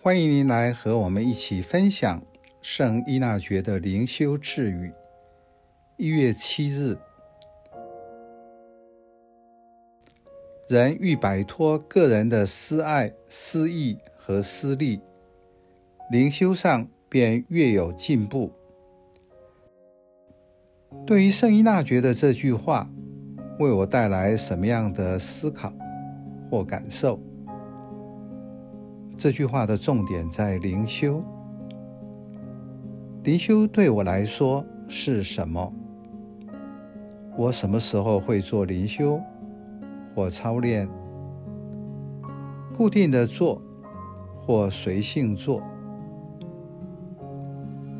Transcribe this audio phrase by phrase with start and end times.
[0.00, 2.22] 欢迎您来和我们一起分享
[2.62, 4.92] 圣依纳爵的灵修治愈。
[5.96, 6.96] 一月七日，
[10.68, 15.00] 人欲摆脱个人的私爱、私意和私利，
[16.12, 18.52] 灵修上便越有进步。
[21.04, 22.88] 对于圣依纳爵的这句话，
[23.58, 25.72] 为我带来什么样的思考
[26.50, 27.18] 或感受？
[29.16, 31.24] 这句话的重点在灵修。
[33.22, 35.72] 灵修对我来说是什么？
[37.36, 39.20] 我什么时候会做灵修
[40.14, 40.88] 或操练？
[42.74, 43.60] 固定的做
[44.42, 45.62] 或随性做？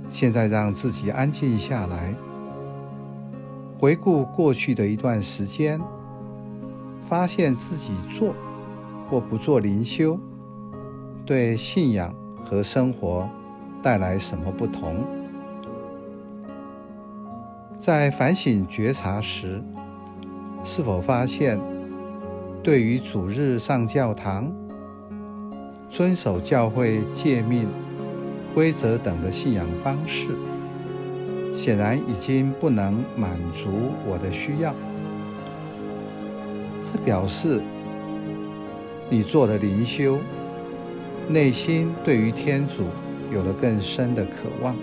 [0.09, 2.15] 现在让自己安静下来，
[3.79, 5.81] 回顾过去的一段时间，
[7.09, 8.35] 发现自己做
[9.09, 10.19] 或不做灵修。
[11.27, 13.29] 对信仰和生活
[13.83, 15.05] 带来什么不同？
[17.77, 19.63] 在反省觉察时，
[20.65, 21.61] 是否发现
[22.63, 24.51] 对于主日上教堂、
[25.91, 27.69] 遵守教会诫命、
[28.55, 30.29] 规则等的信仰方式，
[31.57, 34.75] 显然已经不能满足我的需要？
[36.83, 37.63] 这表示
[39.09, 40.19] 你做了灵修。
[41.29, 42.85] 内心对于天主
[43.33, 44.77] 有了更深的渴望，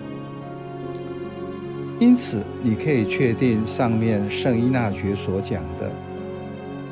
[1.99, 5.89] 因此你可以确定上面圣依纳爵所讲的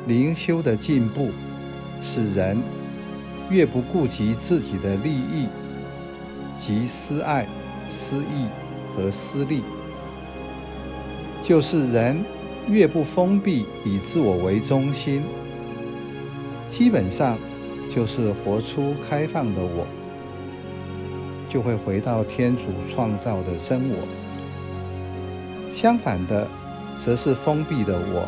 [0.06, 1.32] 灵修的进步，
[2.00, 2.56] 是人
[3.50, 5.48] 越不顾及自己的利益
[6.56, 7.46] 及私爱、
[7.90, 8.46] 私意
[8.94, 9.62] 和私利，
[11.42, 12.24] 就是人
[12.68, 15.22] 越不封闭以自我为中心，
[16.68, 17.38] 基本上。
[17.88, 19.86] 就是活出开放的我，
[21.46, 23.96] 就会回到天主创造的真我。
[25.68, 26.48] 相反的，
[26.94, 28.26] 则是封闭的我、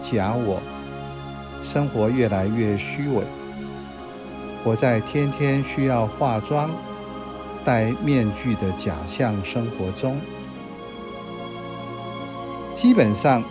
[0.00, 0.60] 假我，
[1.60, 3.24] 生活越来越虚伪，
[4.62, 6.70] 活在天天需要化妆、
[7.64, 10.20] 戴面具的假象生活中。
[12.72, 13.42] 基本上，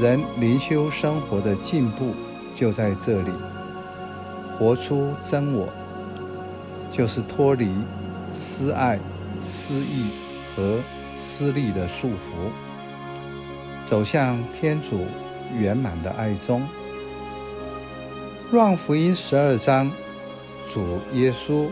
[0.00, 2.12] 人灵修生活的进步
[2.54, 3.30] 就在这里。
[4.58, 5.68] 活出真我，
[6.90, 7.68] 就是脱离
[8.32, 8.98] 私爱、
[9.48, 10.10] 私欲
[10.54, 10.78] 和
[11.16, 12.50] 私利的束缚，
[13.82, 15.06] 走向天主
[15.58, 16.62] 圆满的爱中。
[18.50, 19.90] 若望福音十二章，
[20.72, 21.66] 主耶稣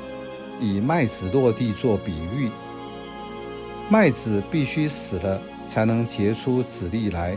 [0.61, 2.51] 以麦子落地做比喻，
[3.89, 7.37] 麦子必须死了才能结出子粒来。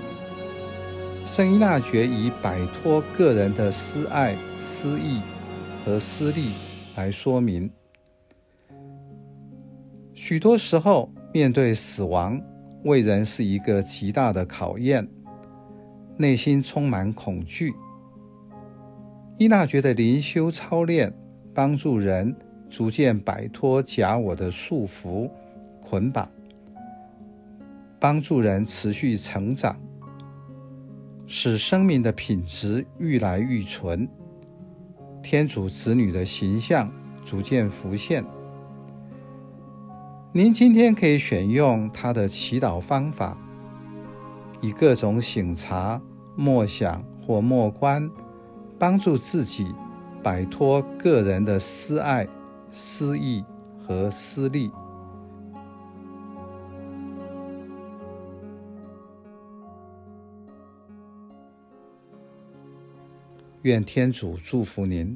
[1.25, 5.21] 圣依纳爵以摆脱个人的私爱、私意。
[5.85, 6.53] 和私利
[6.95, 7.69] 来说明，
[10.13, 12.41] 许多时候面对死亡，
[12.85, 15.05] 为人是一个极大的考验，
[16.15, 17.73] 内心充满恐惧。
[19.37, 21.13] 依纳爵的灵修操练，
[21.53, 22.33] 帮助人
[22.73, 25.29] 逐渐摆脱假我的束缚
[25.79, 26.27] 捆绑，
[27.99, 29.79] 帮助人持续成长，
[31.27, 34.09] 使生命的品质愈来愈纯。
[35.21, 36.91] 天主子女的形象
[37.23, 38.25] 逐渐浮现。
[40.31, 43.37] 您今天可以选用他的祈祷方法，
[44.61, 46.01] 以各种省察、
[46.35, 48.09] 默想或默观，
[48.79, 49.67] 帮助自己
[50.23, 52.27] 摆脱个人的私爱、
[52.75, 53.45] 私意
[53.77, 54.71] 和私利。
[63.61, 65.15] 愿天主祝福您。